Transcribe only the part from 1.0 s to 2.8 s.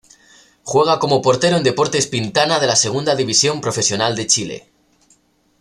portero en Deportes Pintana de la